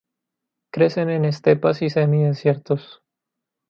Crecen 0.71 1.11
en 1.11 1.25
estepas 1.25 1.83
y 1.83 1.91
semidesiertos. 1.91 3.03